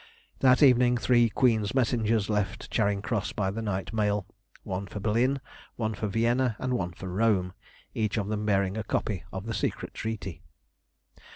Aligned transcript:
That 0.39 0.63
evening 0.63 0.97
three 0.97 1.29
Queen's 1.29 1.75
messengers 1.75 2.27
left 2.27 2.71
Charing 2.71 3.03
Cross 3.03 3.33
by 3.33 3.51
the 3.51 3.61
night 3.61 3.93
mail, 3.93 4.25
one 4.63 4.87
for 4.87 4.99
Berlin, 4.99 5.39
one 5.75 5.93
for 5.93 6.07
Vienna, 6.07 6.55
and 6.57 6.73
one 6.73 6.93
for 6.93 7.07
Rome, 7.07 7.53
each 7.93 8.17
of 8.17 8.27
them 8.27 8.43
bearing 8.43 8.77
a 8.77 8.83
copy 8.83 9.23
of 9.31 9.45
the 9.45 9.53
secret 9.53 9.93
treaty. 9.93 10.41